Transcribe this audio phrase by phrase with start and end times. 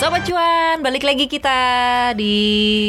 [0.00, 1.60] Sobat Cuan, balik lagi kita
[2.16, 2.32] di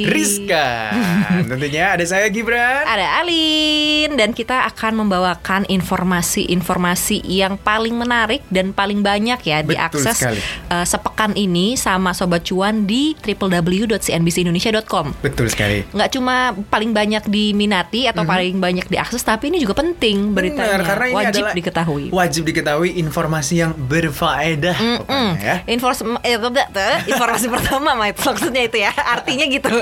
[0.07, 0.95] Rizka.
[1.51, 2.87] Tentunya ada saya Gibran.
[2.87, 9.75] Ada Alin dan kita akan membawakan informasi-informasi yang paling menarik dan paling banyak ya Betul
[9.75, 10.39] diakses sekali.
[10.71, 15.11] uh, sepekan ini sama Sobat Cuan di www.cnbcindonesia.com.
[15.19, 15.83] Betul sekali.
[15.91, 20.79] Nggak cuma paling banyak diminati atau paling banyak diakses, tapi ini juga penting beritanya.
[20.79, 20.79] Mhm.
[20.79, 22.05] Benar, karena ini Wajib adalah diketahui.
[22.15, 25.55] Wajib diketahui informasi yang berfaedah pokoknya ya.
[25.67, 28.91] Informasi eh, informasi pertama Mike maksudnya itu ya.
[28.93, 29.73] Artinya gitu.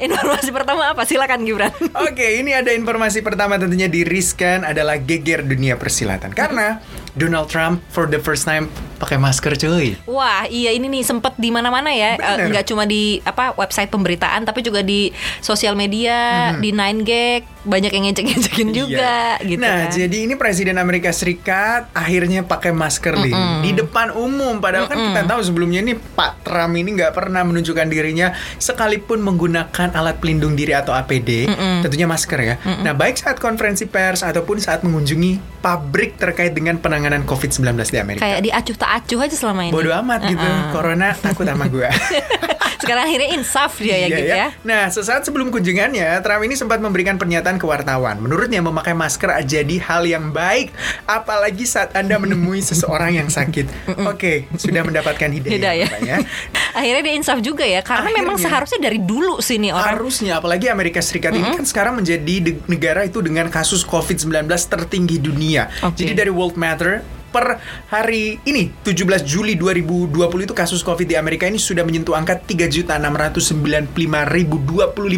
[0.00, 1.02] Informasi pertama apa?
[1.06, 1.72] Silakan Gibran.
[2.08, 6.32] Oke, ini ada informasi pertama tentunya diriskan adalah geger dunia persilatan.
[6.32, 6.80] Karena
[7.16, 9.94] Donald Trump for the first time pakai masker cuy.
[10.04, 12.48] Wah iya ini nih sempet di mana-mana ya Eh, Bener.
[12.50, 16.16] nggak cuma di apa website pemberitaan tapi juga di sosial media
[16.56, 18.94] di 9gag banyak yang ngecek-ngecekin juga
[19.36, 19.42] Hmm.
[19.42, 19.48] Iya.
[19.48, 19.92] gitu Nah, kan.
[19.92, 24.56] jadi ini Presiden Amerika Serikat akhirnya pakai masker Lin, di depan umum.
[24.56, 29.90] Padahal kan kita tahu sebelumnya ini Pak Trump ini nggak pernah menunjukkan dirinya sekalipun menggunakan
[29.92, 31.50] alat pelindung diri atau APD,
[31.80, 32.54] tentunya masker ya.
[32.78, 38.22] Nah, baik saat konferensi pers ataupun saat mengunjungi pabrik terkait dengan penanganan COVID-19 di Amerika.
[38.22, 40.46] kayak diacuh tak acuh aja selama ini Bodoh amat gitu.
[40.46, 40.70] Uh-uh.
[40.70, 41.90] Corona takut sama gua.
[42.86, 46.78] sekarang akhirnya insaf dia ya Iya, gitu ya Nah, sesaat sebelum kunjungannya, Trump ini sempat
[46.78, 48.20] memberikan pernyataan ke wartawan.
[48.22, 50.70] Menurutnya memakai masker jadi hal yang baik,
[51.08, 53.96] apalagi saat Anda menemui seseorang yang sakit.
[54.06, 55.56] Oke, sudah mendapatkan hidayah.
[55.56, 55.88] Hidayah.
[55.88, 56.16] Bapak ya.
[56.78, 58.52] akhirnya dia insaf juga ya karena memang Akhirnya.
[58.52, 63.08] seharusnya dari dulu sih nih orang Harusnya, apalagi Amerika Serikat ini kan sekarang menjadi negara
[63.08, 65.72] itu dengan kasus COVID-19 tertinggi dunia.
[65.80, 66.04] Oke.
[66.04, 67.58] Jadi dari World Matter per
[67.90, 73.92] hari ini 17 Juli 2020 itu kasus COVID di Amerika ini sudah menyentuh angka 3.695.025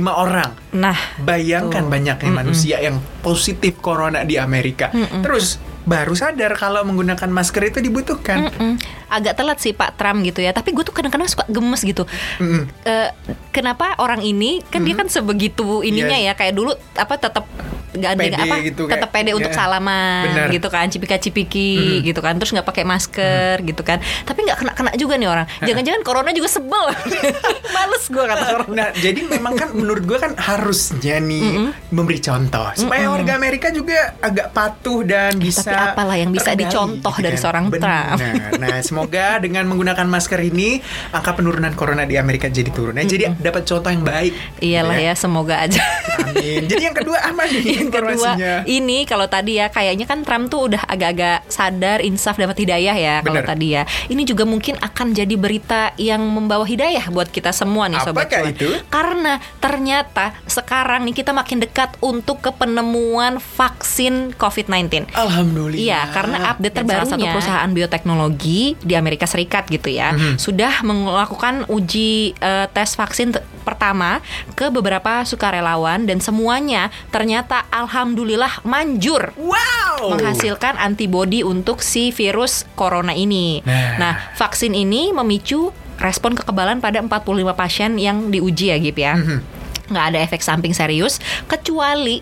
[0.08, 0.50] orang.
[0.74, 1.92] nah Bayangkan Tuh.
[1.92, 4.90] banyaknya manusia yang positif corona di Amerika.
[5.20, 8.52] Terus baru sadar kalau menggunakan masker itu dibutuhkan.
[8.52, 8.76] Mm,
[9.08, 10.52] agak telat sih Pak Trump gitu ya.
[10.52, 12.04] Tapi gue tuh kadang-kadang suka gemes gitu.
[12.36, 12.68] Mm-mm.
[12.84, 13.08] Eh,
[13.50, 16.30] kenapa orang ini kan dia kan sebegitu ininya Iya.
[16.30, 17.48] ya kayak dulu apa tetap
[17.88, 19.64] nggak Pede apa gitu, tetap pede untuk ya.
[19.64, 20.52] salaman Benar.
[20.52, 24.72] gitu kan cipika cipiki gitu kan terus nggak pakai masker gitu kan tapi nggak kena
[24.76, 26.84] kena juga nih orang jangan-jangan corona juga sebel
[27.74, 32.68] males gue kata corona Nah, jadi memang kan menurut gue kan harusnya nih memberi contoh
[32.76, 37.42] supaya warga Amerika juga agak patuh dan bisa tapi apalah yang bisa dicontoh dari kan.
[37.42, 37.80] seorang Benar.
[37.80, 38.18] Trump.
[38.58, 42.94] Nah, semoga dengan menggunakan masker ini angka penurunan corona di Amerika jadi turun.
[42.94, 44.32] Nah, jadi dapat contoh yang baik.
[44.58, 45.80] iyalah ya semoga aja
[46.18, 46.66] Amin.
[46.66, 48.30] Jadi yang kedua apa nih yang kedua
[48.64, 53.14] ini kalau tadi ya kayaknya kan Trump tuh udah agak-agak sadar insaf dapat hidayah ya
[53.22, 57.86] kalau tadi ya ini juga mungkin akan jadi berita yang membawa hidayah buat kita semua
[57.86, 58.52] nih sobat Apakah cuan.
[58.54, 58.68] itu?
[58.88, 65.67] karena ternyata sekarang nih kita makin dekat untuk ke penemuan vaksin COVID-19 Alhamdulillah.
[65.76, 70.80] Iya, karena update Dan terbarunya salah satu perusahaan bioteknologi di Amerika Serikat gitu ya, sudah
[70.80, 74.24] melakukan uji eh, tes vaksin pertama
[74.56, 80.16] ke beberapa sukarelawan dan semuanya ternyata alhamdulillah manjur Wow.
[80.16, 83.60] menghasilkan antibodi untuk si virus corona ini.
[83.68, 84.00] Nah.
[84.00, 85.68] Nah, vaksin ini memicu
[85.98, 89.18] respon kekebalan pada 45 pasien yang diuji ya, Gip ya.
[89.88, 92.20] Nggak ada efek samping serius kecuali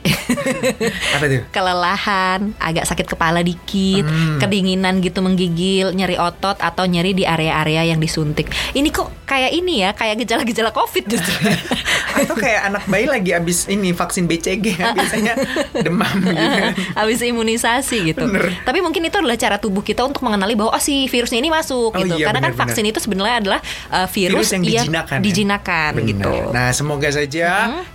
[1.12, 1.42] Apa tuh?
[1.56, 4.06] kelelahan, agak sakit kepala dikit,
[4.38, 8.46] kedinginan gitu menggigil, nyeri otot atau nyeri di area-area yang disuntik.
[8.72, 11.34] Ini kok kayak ini ya, kayak gejala-gejala COVID justru.
[12.16, 15.36] Atau kayak anak bayi lagi abis ini vaksin BCG kan biasanya
[15.74, 16.62] demam gitu.
[16.94, 18.24] Habis imunisasi gitu.
[18.24, 18.56] Bener.
[18.62, 21.92] Tapi mungkin itu adalah cara tubuh kita untuk mengenali bahwa oh si virusnya ini masuk
[21.92, 22.16] Oh gitu.
[22.16, 22.72] iya, Karena kan benar-benar.
[22.72, 23.60] vaksin itu sebenarnya adalah
[23.90, 25.22] uh, virus, Virus yang dijinakan ya?
[25.22, 26.32] dijinakan gitu.
[26.50, 27.44] Nah, semoga saja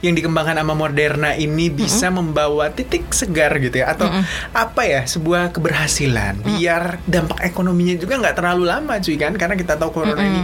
[0.02, 3.94] yang dikembangkan sama Moderna ini bisa membawa titik segar gitu ya?
[3.94, 4.08] Atau
[4.56, 6.42] apa ya sebuah keberhasilan?
[6.46, 9.34] Biar dampak ekonominya juga nggak terlalu lama cuy kan?
[9.36, 10.42] Karena kita tahu corona ini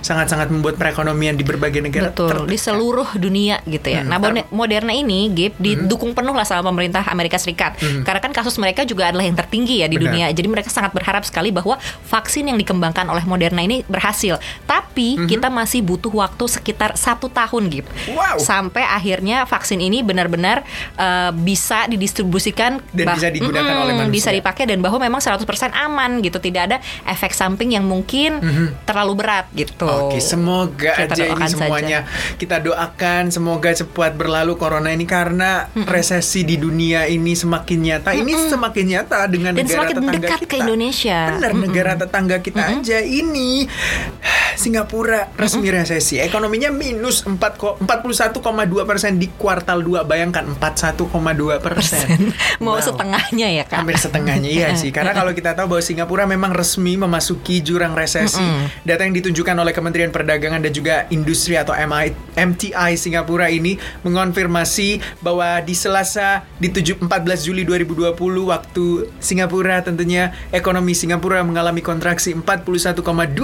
[0.00, 4.02] sangat-sangat membuat perekonomian di berbagai negara Betul, di seluruh dunia gitu ya.
[4.02, 4.18] Hmm, nah,
[4.50, 7.76] Moderna ini, Gip, didukung penuh lah sama pemerintah Amerika Serikat.
[7.78, 10.04] Karena kan kasus mereka juga adalah yang tertinggi ya di Benar.
[10.10, 10.26] dunia.
[10.32, 11.76] Jadi mereka sangat berharap sekali bahwa
[12.06, 14.40] vaksin yang dikembangkan oleh Moderna ini berhasil.
[14.64, 17.86] Tapi kita masih butuh waktu sekitar satu tahun, Gip.
[18.10, 18.40] Wow.
[18.40, 20.62] Sampai akhirnya vaksin ini benar-benar
[20.96, 24.14] eh, bisa didistribusikan Dan bisa digunakan oleh manusia.
[24.14, 25.42] Bisa dipakai dan bahwa memang 100%
[25.74, 26.38] aman gitu.
[26.38, 28.40] Tidak ada efek samping yang mungkin
[28.84, 29.83] terlalu berat gitu.
[29.84, 31.54] Oke, semoga Kita aja ini doakan saja.
[31.54, 31.98] semuanya
[32.34, 35.50] kita doakan semoga cepat berlalu corona ini karena
[35.80, 38.10] resesi di dunia ini semakin nyata.
[38.12, 40.48] Ini semakin nyata dengan Dan negara semakin tetangga dekat kita.
[40.48, 41.18] ke Indonesia.
[41.30, 41.62] Benar, Mm-mm.
[41.62, 43.50] negara tetangga kita aja ini
[44.54, 46.16] Singapura resmi resesi.
[46.16, 48.38] Ekonominya minus 4 ko- 41,2
[48.84, 50.04] persen di kuartal 2.
[50.04, 51.10] Bayangkan 41,2
[51.58, 52.30] persen.
[52.62, 52.82] Mau Wow.
[52.84, 53.82] setengahnya ya kak?
[53.82, 54.90] Hampir setengahnya iya sih.
[54.96, 58.38] Karena kalau kita tahu bahwa Singapura memang resmi memasuki jurang resesi.
[58.80, 63.76] Data yang ditunjukkan oleh Kementerian Perdagangan dan juga Industri atau MI, MTI Singapura ini
[64.06, 67.10] mengonfirmasi bahwa di Selasa di 7, 14
[67.42, 68.14] Juli 2020
[68.46, 73.02] waktu Singapura tentunya ekonomi Singapura mengalami kontraksi 41,2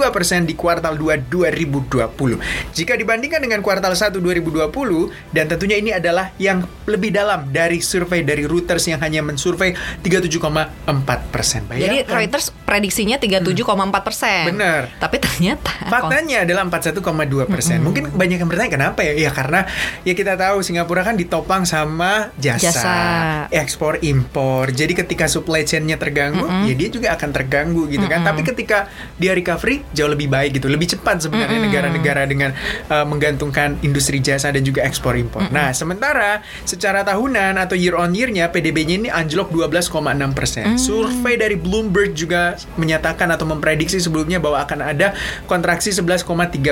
[0.09, 2.39] persen di kuartal 2 2020.
[2.71, 8.23] Jika dibandingkan dengan kuartal 1 2020 dan tentunya ini adalah yang lebih dalam dari survei
[8.23, 11.67] dari Reuters yang hanya mensurvei 37,4 persen.
[11.67, 14.43] Jadi Reuters prediksinya 37,4 persen.
[14.55, 14.81] Benar.
[14.95, 15.71] Tapi ternyata
[16.11, 17.79] Faktanya adalah 41,2 persen.
[17.79, 19.15] Mungkin banyak yang bertanya kenapa ya?
[19.15, 19.63] Ya karena
[20.03, 22.99] ya kita tahu Singapura kan ditopang sama jasa, Jasa.
[23.47, 24.75] ekspor impor.
[24.75, 28.27] Jadi ketika supply chain-nya terganggu, ya dia juga akan terganggu gitu kan.
[28.27, 32.51] Tapi ketika dia recovery jauh lebih baik gitu, lebih cepat sebenarnya negara-negara dengan
[32.91, 35.47] uh, menggantungkan industri jasa dan juga ekspor impor.
[35.47, 39.95] Nah, sementara secara tahunan atau year on year-nya PDB-nya ini anjlok 12,6
[40.35, 40.75] persen.
[40.75, 45.15] Survei dari Bloomberg juga menyatakan atau memprediksi sebelumnya bahwa akan ada
[45.47, 46.25] kontraksi 11,3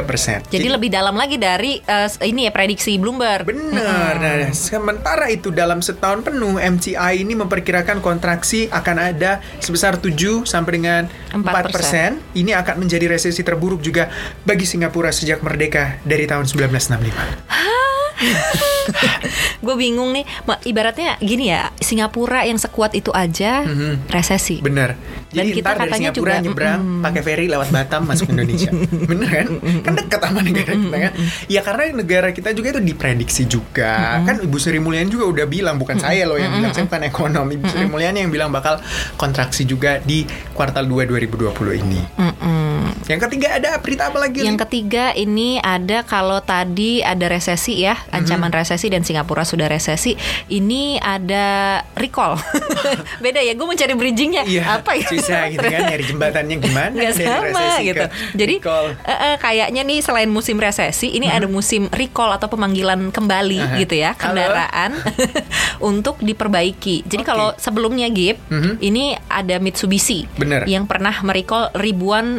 [0.03, 0.41] persen.
[0.49, 3.45] Jadi lebih dalam lagi dari eh, ini ya prediksi Bloomberg.
[3.45, 4.17] Benar.
[4.17, 10.71] Nah, sementara itu dalam setahun penuh MCI ini memperkirakan kontraksi akan ada sebesar 7 sampai
[10.81, 12.17] dengan 4 persen.
[12.33, 14.09] Ini akan menjadi resesi terburuk juga
[14.43, 17.69] bagi Singapura sejak merdeka dari tahun 1965.
[19.65, 20.25] Gue bingung nih,
[20.65, 23.63] ibaratnya gini ya, Singapura yang sekuat itu aja
[24.09, 24.59] resesi.
[24.59, 24.95] Bener.
[25.29, 28.71] Dan Jadi kita ntar dari katanya Singapura juga, nyebrang pakai ferry lewat Batam masuk Indonesia.
[29.11, 29.47] Bener kan?
[29.85, 31.11] Kan dekat sama negara kita kan.
[31.45, 34.25] Ya karena negara kita juga itu diprediksi juga.
[34.25, 37.61] Kan Ibu Sri Mulyani juga udah bilang bukan saya loh yang bilang saya bukan ekonomi.
[37.61, 38.81] Ibu Sri Mulyani yang bilang bakal
[39.21, 40.25] kontraksi juga di
[40.57, 42.01] kuartal 2 2020 ini.
[42.17, 42.68] Mm-mm.
[43.05, 44.41] Yang ketiga ada berita apa lagi?
[44.41, 50.13] Yang ketiga ini ada kalau tadi ada resesi ya, ancaman resesi dan Singapura sudah resesi.
[50.45, 51.45] Ini ada
[51.95, 52.37] recall.
[53.23, 54.45] Beda ya, gue mencari bridgingnya.
[54.45, 55.07] Iya, Apa ya?
[55.07, 58.05] susah gitu kan nyari jembatannya gimana dari sama resesi gitu.
[58.35, 58.85] Jadi recall.
[59.01, 63.77] eh, kayaknya nih selain musim resesi, ini ada musim recall atau pemanggilan kembali Aha.
[63.79, 64.93] gitu ya kendaraan
[65.81, 67.05] untuk diperbaiki.
[67.05, 67.29] Jadi Oke.
[67.29, 68.71] kalau sebelumnya Gip, Mhm.
[68.79, 70.65] ini ada Mitsubishi Bener.
[70.65, 72.37] yang pernah merecall ribuan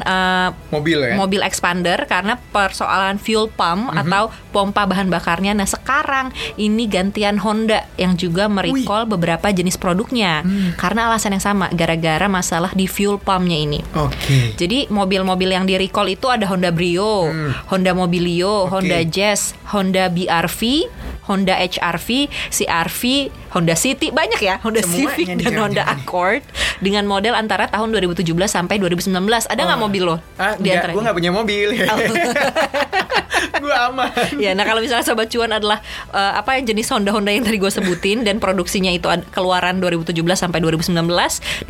[0.70, 1.14] mobil ya.
[1.18, 5.54] mobil expander karena persoalan fuel pump atau pompa bahan bakarnya.
[5.54, 10.42] Nah sekarang ini gantian Honda yang juga merecall beberapa jenis produknya
[10.76, 13.80] karena alasan yang sama gara-gara masalah di fuel pumpnya ini.
[13.94, 14.54] Oke.
[14.56, 17.30] Jadi mobil-mobil yang di recall itu ada Honda Brio,
[17.70, 18.78] Honda Mobilio, Oke.
[18.78, 20.90] Honda Jazz, Honda BRV,
[21.30, 25.82] Honda HRV, CRV, Honda City banyak ya, Honda Semuanya Civic dan Honda.
[25.84, 26.42] Accord
[26.78, 29.10] dengan model antara tahun 2017 sampai 2019.
[29.46, 29.84] Ada nggak Oh.
[29.84, 30.16] mobil lo?
[30.38, 31.66] Ah, di enggak, gue gak punya mobil.
[31.74, 31.82] gue
[33.88, 34.10] aman.
[34.36, 35.80] Ya, nah kalau misalnya sobat cuan adalah
[36.12, 40.58] eh, apa yang jenis Honda-Honda yang tadi gue sebutin dan produksinya itu keluaran 2017 sampai
[40.60, 40.96] 2019,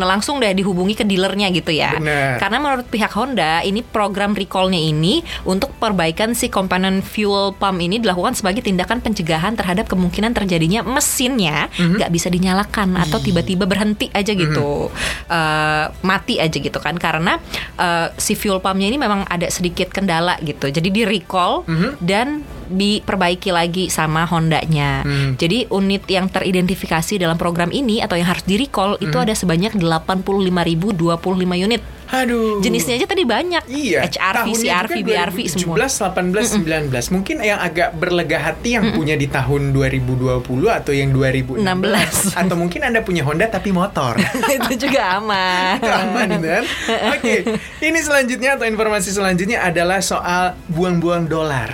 [0.00, 1.94] nah langsung deh dihubungi ke dealernya gitu ya.
[1.98, 2.38] Bener.
[2.38, 7.98] Karena menurut pihak Honda, ini program recallnya ini untuk perbaikan si komponen fuel pump ini
[7.98, 14.32] dilakukan sebagai tindakan pencegahan terhadap kemungkinan terjadinya mesinnya nggak bisa dinyalakan atau tiba-tiba berhenti aja
[14.32, 14.90] gitu,
[15.30, 17.38] Eh, mati aja gitu kan karena
[17.78, 20.66] eh, si fuel pumpnya ini memang ada sedikit kendala gitu.
[20.68, 21.62] Jadi di recall
[22.00, 25.03] dan diperbaiki lagi sama Hondanya.
[25.03, 25.34] Hmm.
[25.34, 29.74] Jadi unit yang teridentifikasi dalam program ini atau yang harus di recall itu ada sebanyak
[29.74, 31.82] 85.025 unit.
[32.10, 32.58] Aduh.
[32.58, 33.70] Jenisnya aja tadi banyak.
[33.70, 34.03] Iya.
[34.10, 35.79] HRV, CRV, BRV semua.
[35.79, 37.15] 2017, 18, 19.
[37.15, 41.63] Mungkin yang agak berlega hati yang punya di tahun 2020 atau yang 2016.
[41.63, 42.34] 16.
[42.34, 44.19] atau mungkin Anda punya Honda tapi motor.
[44.58, 45.79] itu juga aman.
[45.79, 46.65] Itu aman kan?
[47.15, 47.34] Oke,
[47.79, 51.70] ini selanjutnya atau informasi selanjutnya adalah soal buang-buang dolar.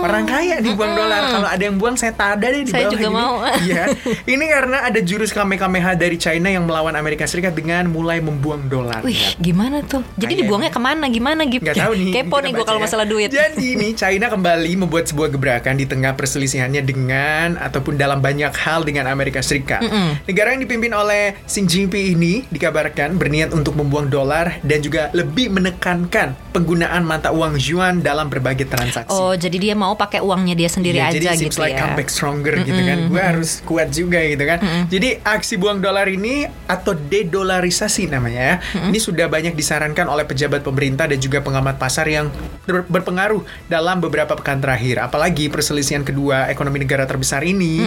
[0.00, 1.22] Orang kaya dibuang dolar.
[1.28, 2.72] Kalau ada yang buang saya tada deh di Hmm.
[2.72, 3.14] Saya bawah juga ini.
[3.14, 3.34] mau.
[3.60, 3.84] Iya.
[4.24, 9.00] Ini karena ada jurus Kamehameha dari China yang melawan Amerika Serikat dengan mulai membuang dolar.
[9.00, 10.00] Wih, gimana tuh?
[10.14, 11.04] Jadi Kayak- dibuangnya ke mana?
[11.06, 11.60] Gimana gitu?
[11.60, 12.12] Nggak tahu nih.
[12.14, 12.84] Kepo nih gue kalau ya.
[12.84, 13.28] masalah duit.
[13.28, 18.82] Jadi nih China kembali membuat sebuah gebrakan di tengah perselisihannya dengan ataupun dalam banyak hal
[18.82, 19.80] dengan Amerika Serikat.
[19.80, 20.24] Mm-mm.
[20.24, 25.50] Negara yang dipimpin oleh Xi Jinping ini dikabarkan berniat untuk membuang dolar dan juga lebih
[25.50, 29.10] menekankan penggunaan mata uang yuan dalam berbagai transaksi.
[29.10, 31.74] Oh, jadi dia mau mau pakai uangnya dia sendiri Iya, aja jadi seems gitu like
[31.74, 31.82] ya.
[31.82, 32.98] come back stronger gitu kan.
[33.06, 34.58] Gue harus kuat juga gitu kan.
[34.86, 38.56] Jadi aksi buang dolar ini atau dedolarisasi namanya ya.
[38.86, 42.30] Ini sudah banyak disarankan oleh pejabat pemerintah dan juga pengamat pasar yang
[42.62, 45.00] ber- berpengaruh dalam beberapa pekan terakhir.
[45.00, 47.82] Apalagi perselisihan kedua ekonomi negara terbesar ini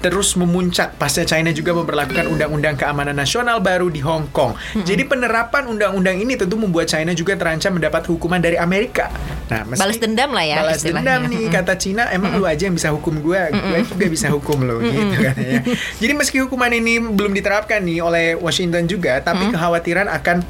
[0.00, 4.56] terus memuncak pasca China juga memperlakukan undang-undang keamanan nasional baru di Hong Kong.
[4.80, 9.12] Jadi penerapan undang-undang ini tentu membuat China juga terancam mendapat hukuman dari Amerika.
[9.44, 11.20] Nah, meski- Balas dendam lah ya Balas istilahnya.
[11.20, 14.62] dendam nih kata Cina emang lu aja yang bisa hukum gue gue juga bisa hukum
[14.62, 15.60] lo gitu kan ya.
[15.98, 20.44] Jadi meski hukuman ini belum diterapkan nih oleh Washington juga tapi kekhawatiran akan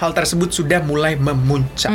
[0.00, 1.92] hal tersebut sudah mulai memuncak.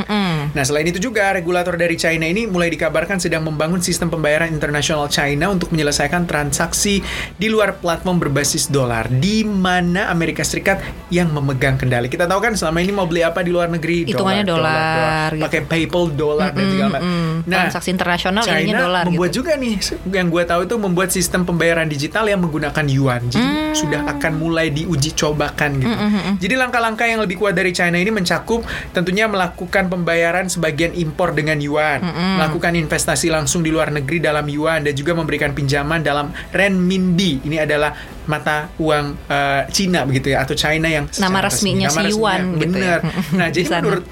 [0.54, 5.10] Nah, selain itu juga regulator dari China ini mulai dikabarkan sedang membangun sistem pembayaran internasional
[5.10, 7.02] China untuk menyelesaikan transaksi
[7.36, 12.06] di luar platform berbasis dolar di mana Amerika Serikat yang memegang kendali.
[12.06, 15.42] Kita tahu kan selama ini mau beli apa di luar negeri Hitungannya dolar, gitu.
[15.42, 17.10] pakai PayPal dolar dan segala macam.
[17.46, 19.42] Nah, Transaksi internasional China dolar membuat gitu.
[19.42, 19.74] juga nih
[20.14, 23.22] yang gue tahu itu membuat sistem pembayaran digital yang menggunakan yuan.
[23.28, 23.74] Jadi Hmm.
[23.74, 25.96] sudah akan mulai diuji cobakan gitu.
[26.38, 31.58] Jadi langkah-langkah yang lebih kuat dari China ini mencakup tentunya melakukan pembayaran sebagian impor dengan
[31.60, 32.04] yuan,
[32.40, 37.42] melakukan investasi langsung di luar negeri dalam yuan dan juga memberikan pinjaman dalam renminbi.
[37.44, 42.10] Ini adalah mata uang eh, Cina begitu ya atau China yang Nama resminya resmi.
[42.10, 42.98] si yuan gitu ya.
[42.98, 43.00] Bener.
[43.38, 44.06] Nah, Di jadi menurut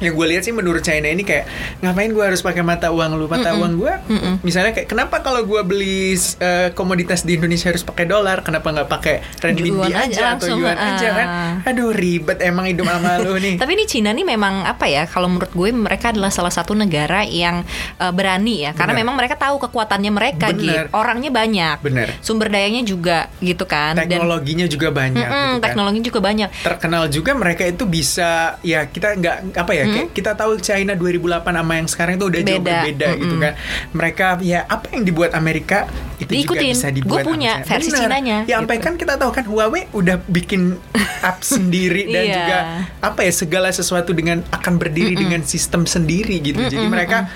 [0.00, 1.46] yang gue lihat sih menurut China ini kayak
[1.80, 3.92] ngapain gue harus pakai mata uang lu mata uang gue
[4.42, 8.88] misalnya kayak kenapa kalau gue beli eh, komoditas di Indonesia harus pakai dolar kenapa nggak
[8.88, 11.68] pakai renminbi aja aja, atau yuan aja kan ah.
[11.68, 15.04] aduh ribet emang hidup sama lu nih Tapi ini Cina nih memang apa ya?
[15.04, 17.60] Kalau menurut gue mereka adalah salah satu negara yang
[18.00, 19.02] eh, berani ya, karena Bener.
[19.04, 20.88] memang mereka tahu kekuatannya mereka, Bener.
[20.88, 20.96] gitu.
[20.96, 22.08] Orangnya banyak, Bener.
[22.24, 24.00] sumber dayanya juga, gitu kan.
[24.00, 25.64] teknologinya juga banyak Mm-mm, gitu kan.
[25.68, 26.48] teknologi juga banyak.
[26.64, 31.42] terkenal juga mereka itu bisa ya kita nggak apa ya kayak kita tahu China 2008
[31.44, 32.70] sama yang sekarang itu udah jauh Beda.
[32.72, 33.52] berbeda gitu kan
[33.90, 36.46] mereka ya apa yang dibuat Amerika itu Diikutin.
[36.46, 38.00] juga bisa dibuat sama punya versi Bener.
[38.00, 38.86] Cinanya, ya sampai gitu.
[38.86, 40.76] kan kita tahu kan Huawei udah bikin
[41.20, 42.34] app sendiri dan Iya.
[42.36, 42.58] juga
[43.00, 47.26] apa ya segala sesuatu dengan akan berdiri dengan sistem sendiri gitu jadi mereka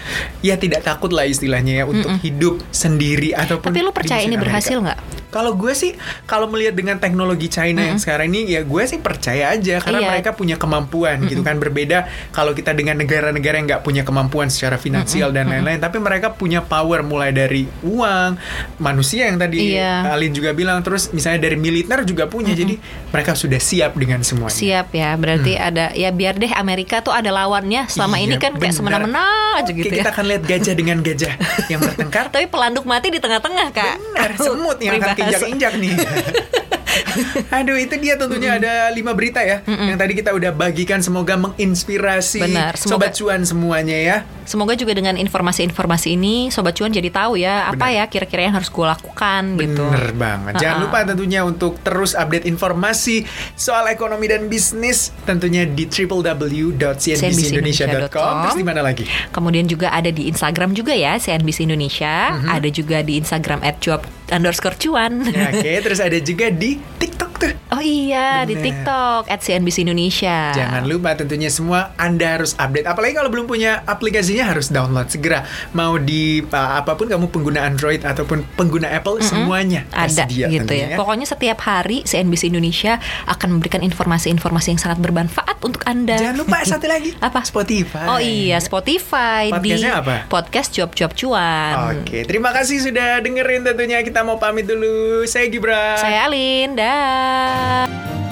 [0.40, 4.76] ya tidak takut lah istilahnya ya untuk hidup sendiri ataupun Tapi lu percaya ini berhasil
[4.76, 5.23] nggak?
[5.34, 5.98] Kalau gue sih,
[6.30, 10.08] kalau melihat dengan teknologi China yang sekarang ini, ya gue sih percaya aja karena Iya.
[10.14, 14.78] mereka punya kemampuan gitu kan berbeda kalau kita dengan negara-negara yang nggak punya kemampuan secara
[14.78, 18.38] finansial dan lain-lain, tapi mereka punya power mulai dari uang,
[18.78, 20.14] manusia yang tadi Iya.
[20.14, 22.78] Alin juga bilang, terus misalnya dari militer juga punya, jadi
[23.10, 24.54] mereka sudah siap dengan semuanya.
[24.54, 27.90] Siap ya, berarti ada ya biar deh Amerika tuh ada lawannya.
[27.90, 29.24] Selama Iya, ini kan kayak semena-mena
[29.58, 30.14] aja Oke, gitu kita ya.
[30.14, 31.32] akan lihat gajah dengan gajah
[31.72, 32.30] yang bertengkar.
[32.34, 33.96] Tapi pelanduk mati di tengah-tengah kak.
[33.98, 35.94] Benar, semut yang akan Keinjak-injak nih.
[37.60, 41.00] Aduh, itu dia tentunya ada lima berita ya yang tadi kita udah bagikan.
[41.00, 44.16] Semoga menginspirasi Benar, semoga- sobat cuan semuanya ya.
[44.44, 47.96] Semoga juga dengan informasi-informasi ini Sobat Cuan jadi tahu ya apa Benar.
[47.96, 49.88] ya kira-kira yang harus gue lakukan gitu.
[49.88, 50.52] Bener banget.
[50.60, 50.84] Jangan Ha-ha.
[50.84, 53.24] lupa tentunya untuk terus update informasi
[53.56, 58.34] soal ekonomi dan bisnis tentunya di www.cnbcindonesia.com.
[58.44, 59.04] Terus di mana lagi?
[59.32, 62.36] Kemudian juga ada di Instagram juga ya CNBC Indonesia.
[62.36, 62.48] Mhm.
[62.52, 65.24] Ada juga di Instagram @cuap underscore cuan.
[65.24, 67.52] Ya, Oke, terus ada juga di TikTok tuh.
[67.70, 68.64] Oh iya di Bener.
[68.70, 70.54] TikTok @CNBC Indonesia.
[70.54, 72.86] Jangan lupa tentunya semua Anda harus update.
[72.86, 75.42] Apalagi kalau belum punya aplikasinya harus download segera.
[75.74, 80.66] Mau di uh, apa pun kamu pengguna Android ataupun pengguna Apple semuanya ada tersedia gitu
[80.66, 80.96] tentunya ya.
[80.98, 86.20] Pokoknya setiap hari CNBC Indonesia akan memberikan informasi-informasi yang sangat bermanfaat untuk Anda.
[86.20, 87.10] Jangan lupa satu lagi.
[87.18, 87.42] Apa?
[87.44, 88.06] Spotify.
[88.08, 90.16] Oh iya, Spotify di Podcastnya apa?
[90.28, 91.74] podcast cuap-cuap cuan.
[92.04, 93.98] Oke, terima kasih sudah dengerin tentunya.
[94.04, 95.24] Kita mau pamit dulu.
[95.24, 95.98] Saya Gibran.
[95.98, 97.23] Saya Alin, dah.
[97.24, 98.23] Bye.